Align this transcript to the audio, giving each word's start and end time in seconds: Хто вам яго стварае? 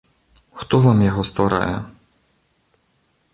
Хто 0.61 0.79
вам 0.85 1.03
яго 1.09 1.25
стварае? 1.31 1.75